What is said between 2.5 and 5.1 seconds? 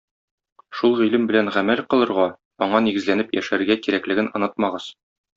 аңа нигезләнеп яшәргә кирәклеген онытмагыз.